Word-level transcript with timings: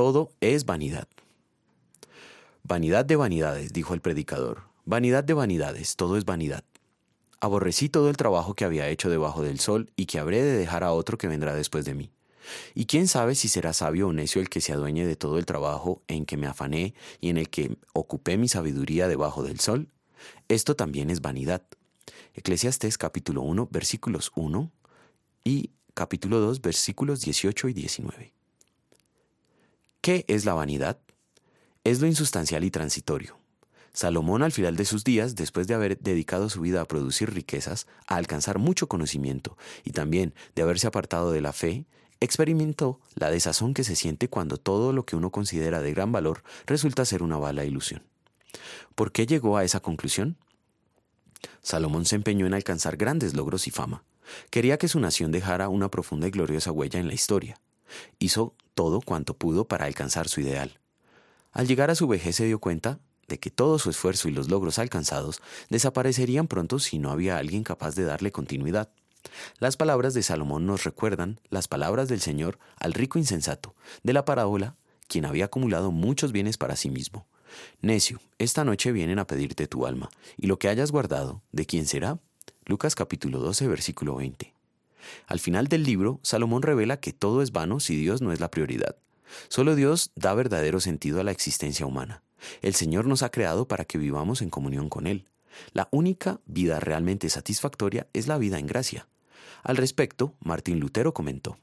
todo 0.00 0.32
es 0.40 0.64
vanidad. 0.64 1.08
Vanidad 2.62 3.04
de 3.04 3.16
vanidades, 3.16 3.74
dijo 3.74 3.92
el 3.92 4.00
predicador. 4.00 4.62
Vanidad 4.86 5.24
de 5.24 5.34
vanidades, 5.34 5.94
todo 5.94 6.16
es 6.16 6.24
vanidad. 6.24 6.64
Aborrecí 7.38 7.90
todo 7.90 8.08
el 8.08 8.16
trabajo 8.16 8.54
que 8.54 8.64
había 8.64 8.88
hecho 8.88 9.10
debajo 9.10 9.42
del 9.42 9.60
sol 9.60 9.92
y 9.96 10.06
que 10.06 10.18
habré 10.18 10.42
de 10.42 10.56
dejar 10.56 10.84
a 10.84 10.92
otro 10.92 11.18
que 11.18 11.28
vendrá 11.28 11.54
después 11.54 11.84
de 11.84 11.92
mí. 11.92 12.10
Y 12.74 12.86
quién 12.86 13.08
sabe 13.08 13.34
si 13.34 13.48
será 13.48 13.74
sabio 13.74 14.08
o 14.08 14.12
necio 14.14 14.40
el 14.40 14.48
que 14.48 14.62
se 14.62 14.72
adueñe 14.72 15.04
de 15.04 15.16
todo 15.16 15.36
el 15.36 15.44
trabajo 15.44 16.00
en 16.08 16.24
que 16.24 16.38
me 16.38 16.46
afané 16.46 16.94
y 17.20 17.28
en 17.28 17.36
el 17.36 17.50
que 17.50 17.76
ocupé 17.92 18.38
mi 18.38 18.48
sabiduría 18.48 19.06
debajo 19.06 19.42
del 19.42 19.60
sol. 19.60 19.88
Esto 20.48 20.76
también 20.76 21.10
es 21.10 21.20
vanidad. 21.20 21.60
Eclesiastés 22.32 22.96
capítulo 22.96 23.42
1 23.42 23.68
versículos 23.70 24.32
1 24.34 24.70
y 25.44 25.68
capítulo 25.92 26.40
2 26.40 26.62
versículos 26.62 27.20
18 27.20 27.68
y 27.68 27.74
19. 27.74 28.39
¿Qué 30.10 30.24
es 30.26 30.44
la 30.44 30.54
vanidad? 30.54 30.98
Es 31.84 32.00
lo 32.00 32.08
insustancial 32.08 32.64
y 32.64 32.72
transitorio. 32.72 33.38
Salomón 33.92 34.42
al 34.42 34.50
final 34.50 34.74
de 34.74 34.84
sus 34.84 35.04
días, 35.04 35.36
después 35.36 35.68
de 35.68 35.74
haber 35.74 36.00
dedicado 36.00 36.48
su 36.48 36.62
vida 36.62 36.80
a 36.80 36.84
producir 36.84 37.32
riquezas, 37.32 37.86
a 38.08 38.16
alcanzar 38.16 38.58
mucho 38.58 38.88
conocimiento 38.88 39.56
y 39.84 39.92
también 39.92 40.34
de 40.56 40.62
haberse 40.62 40.88
apartado 40.88 41.30
de 41.30 41.40
la 41.40 41.52
fe, 41.52 41.86
experimentó 42.18 42.98
la 43.14 43.30
desazón 43.30 43.72
que 43.72 43.84
se 43.84 43.94
siente 43.94 44.26
cuando 44.26 44.56
todo 44.56 44.92
lo 44.92 45.06
que 45.06 45.14
uno 45.14 45.30
considera 45.30 45.80
de 45.80 45.94
gran 45.94 46.10
valor 46.10 46.42
resulta 46.66 47.04
ser 47.04 47.22
una 47.22 47.38
bala 47.38 47.64
ilusión. 47.64 48.02
¿Por 48.96 49.12
qué 49.12 49.26
llegó 49.26 49.58
a 49.58 49.64
esa 49.64 49.78
conclusión? 49.78 50.38
Salomón 51.62 52.04
se 52.04 52.16
empeñó 52.16 52.48
en 52.48 52.54
alcanzar 52.54 52.96
grandes 52.96 53.34
logros 53.34 53.68
y 53.68 53.70
fama. 53.70 54.02
Quería 54.50 54.76
que 54.76 54.88
su 54.88 54.98
nación 54.98 55.30
dejara 55.30 55.68
una 55.68 55.88
profunda 55.88 56.26
y 56.26 56.32
gloriosa 56.32 56.72
huella 56.72 56.98
en 56.98 57.06
la 57.06 57.14
historia. 57.14 57.60
Hizo 58.18 58.54
todo 58.74 59.00
cuanto 59.00 59.34
pudo 59.34 59.66
para 59.66 59.86
alcanzar 59.86 60.28
su 60.28 60.40
ideal. 60.40 60.80
Al 61.52 61.66
llegar 61.66 61.90
a 61.90 61.94
su 61.94 62.06
vejez 62.06 62.36
se 62.36 62.46
dio 62.46 62.60
cuenta 62.60 63.00
de 63.28 63.38
que 63.38 63.50
todo 63.50 63.78
su 63.78 63.90
esfuerzo 63.90 64.28
y 64.28 64.32
los 64.32 64.48
logros 64.48 64.78
alcanzados 64.78 65.40
desaparecerían 65.68 66.48
pronto 66.48 66.78
si 66.78 66.98
no 66.98 67.10
había 67.10 67.38
alguien 67.38 67.64
capaz 67.64 67.94
de 67.94 68.04
darle 68.04 68.32
continuidad. 68.32 68.90
Las 69.58 69.76
palabras 69.76 70.14
de 70.14 70.22
Salomón 70.22 70.66
nos 70.66 70.84
recuerdan 70.84 71.40
las 71.48 71.68
palabras 71.68 72.08
del 72.08 72.20
Señor 72.20 72.58
al 72.76 72.92
rico 72.92 73.18
insensato, 73.18 73.74
de 74.02 74.12
la 74.12 74.24
parábola, 74.24 74.76
quien 75.06 75.24
había 75.24 75.46
acumulado 75.46 75.90
muchos 75.90 76.32
bienes 76.32 76.56
para 76.56 76.76
sí 76.76 76.90
mismo. 76.90 77.26
Necio, 77.82 78.20
esta 78.38 78.64
noche 78.64 78.92
vienen 78.92 79.18
a 79.18 79.26
pedirte 79.26 79.66
tu 79.66 79.86
alma, 79.86 80.08
y 80.36 80.46
lo 80.46 80.58
que 80.58 80.68
hayas 80.68 80.92
guardado, 80.92 81.42
¿de 81.52 81.66
quién 81.66 81.86
será? 81.86 82.18
Lucas 82.64 82.94
capítulo 82.94 83.40
12, 83.40 83.66
versículo 83.68 84.16
20. 84.16 84.54
Al 85.26 85.40
final 85.40 85.68
del 85.68 85.84
libro, 85.84 86.20
Salomón 86.22 86.62
revela 86.62 86.98
que 86.98 87.12
todo 87.12 87.42
es 87.42 87.52
vano 87.52 87.80
si 87.80 87.96
Dios 87.96 88.22
no 88.22 88.32
es 88.32 88.40
la 88.40 88.50
prioridad. 88.50 88.96
Solo 89.48 89.74
Dios 89.74 90.12
da 90.16 90.34
verdadero 90.34 90.80
sentido 90.80 91.20
a 91.20 91.24
la 91.24 91.30
existencia 91.30 91.86
humana. 91.86 92.22
El 92.62 92.74
Señor 92.74 93.06
nos 93.06 93.22
ha 93.22 93.30
creado 93.30 93.68
para 93.68 93.84
que 93.84 93.98
vivamos 93.98 94.42
en 94.42 94.50
comunión 94.50 94.88
con 94.88 95.06
Él. 95.06 95.26
La 95.72 95.88
única 95.90 96.40
vida 96.46 96.80
realmente 96.80 97.28
satisfactoria 97.28 98.06
es 98.12 98.26
la 98.26 98.38
vida 98.38 98.58
en 98.58 98.66
gracia. 98.66 99.08
Al 99.62 99.76
respecto, 99.76 100.34
Martín 100.40 100.80
Lutero 100.80 101.12
comentó, 101.12 101.58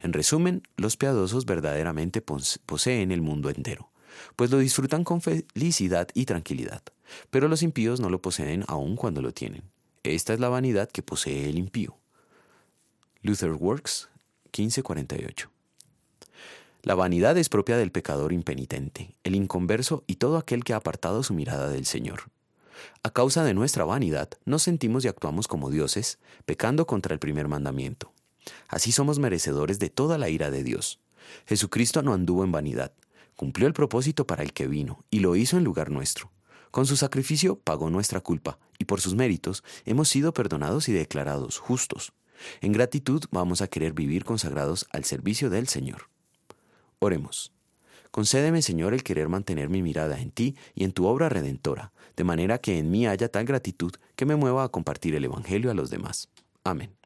En 0.00 0.12
resumen, 0.12 0.62
los 0.76 0.96
piadosos 0.96 1.46
verdaderamente 1.46 2.22
poseen 2.22 3.12
el 3.12 3.22
mundo 3.22 3.50
entero, 3.50 3.90
pues 4.34 4.50
lo 4.50 4.58
disfrutan 4.58 5.04
con 5.04 5.20
felicidad 5.20 6.08
y 6.14 6.24
tranquilidad, 6.24 6.82
pero 7.30 7.48
los 7.48 7.62
impíos 7.62 8.00
no 8.00 8.10
lo 8.10 8.20
poseen 8.20 8.64
aun 8.66 8.96
cuando 8.96 9.22
lo 9.22 9.32
tienen. 9.32 9.62
Esta 10.02 10.34
es 10.34 10.40
la 10.40 10.48
vanidad 10.48 10.88
que 10.90 11.02
posee 11.02 11.48
el 11.48 11.58
impío. 11.58 11.96
Luther 13.26 13.54
Works, 13.54 14.08
1548. 14.56 15.50
La 16.84 16.94
vanidad 16.94 17.36
es 17.36 17.48
propia 17.48 17.76
del 17.76 17.90
pecador 17.90 18.32
impenitente, 18.32 19.16
el 19.24 19.34
inconverso 19.34 20.04
y 20.06 20.14
todo 20.14 20.36
aquel 20.36 20.62
que 20.62 20.74
ha 20.74 20.76
apartado 20.76 21.24
su 21.24 21.34
mirada 21.34 21.68
del 21.68 21.86
Señor. 21.86 22.30
A 23.02 23.10
causa 23.10 23.42
de 23.42 23.52
nuestra 23.52 23.84
vanidad, 23.84 24.28
nos 24.44 24.62
sentimos 24.62 25.04
y 25.04 25.08
actuamos 25.08 25.48
como 25.48 25.70
dioses, 25.70 26.20
pecando 26.44 26.86
contra 26.86 27.14
el 27.14 27.18
primer 27.18 27.48
mandamiento. 27.48 28.12
Así 28.68 28.92
somos 28.92 29.18
merecedores 29.18 29.80
de 29.80 29.90
toda 29.90 30.18
la 30.18 30.28
ira 30.28 30.52
de 30.52 30.62
Dios. 30.62 31.00
Jesucristo 31.46 32.02
no 32.02 32.14
anduvo 32.14 32.44
en 32.44 32.52
vanidad, 32.52 32.92
cumplió 33.34 33.66
el 33.66 33.74
propósito 33.74 34.24
para 34.24 34.44
el 34.44 34.52
que 34.52 34.68
vino, 34.68 35.04
y 35.10 35.18
lo 35.18 35.34
hizo 35.34 35.56
en 35.56 35.64
lugar 35.64 35.90
nuestro. 35.90 36.30
Con 36.70 36.86
su 36.86 36.96
sacrificio 36.96 37.58
pagó 37.58 37.90
nuestra 37.90 38.20
culpa, 38.20 38.60
y 38.78 38.84
por 38.84 39.00
sus 39.00 39.16
méritos 39.16 39.64
hemos 39.84 40.08
sido 40.08 40.32
perdonados 40.32 40.88
y 40.88 40.92
declarados 40.92 41.58
justos. 41.58 42.12
En 42.60 42.72
gratitud 42.72 43.24
vamos 43.30 43.62
a 43.62 43.68
querer 43.68 43.92
vivir 43.92 44.24
consagrados 44.24 44.86
al 44.90 45.04
servicio 45.04 45.50
del 45.50 45.68
Señor. 45.68 46.08
Oremos. 46.98 47.52
Concédeme, 48.10 48.62
Señor, 48.62 48.94
el 48.94 49.02
querer 49.02 49.28
mantener 49.28 49.68
mi 49.68 49.82
mirada 49.82 50.20
en 50.20 50.30
ti 50.30 50.56
y 50.74 50.84
en 50.84 50.92
tu 50.92 51.06
obra 51.06 51.28
redentora, 51.28 51.92
de 52.16 52.24
manera 52.24 52.58
que 52.58 52.78
en 52.78 52.90
mí 52.90 53.06
haya 53.06 53.28
tal 53.28 53.44
gratitud 53.44 53.92
que 54.14 54.24
me 54.24 54.36
mueva 54.36 54.64
a 54.64 54.68
compartir 54.70 55.14
el 55.14 55.24
Evangelio 55.24 55.70
a 55.70 55.74
los 55.74 55.90
demás. 55.90 56.30
Amén. 56.64 56.96